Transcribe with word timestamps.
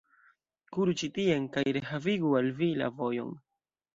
Kuru 0.77 0.93
ĉi 1.01 1.09
tien, 1.17 1.43
kaj 1.57 1.63
rehavigu 1.77 2.33
al 2.41 2.51
vi 2.61 2.71
la 2.83 2.91
vojon! 3.03 3.37